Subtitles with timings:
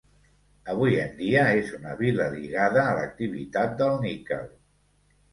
[0.71, 4.49] Avui en dia, és una vila lligada a l'activitat del níquel.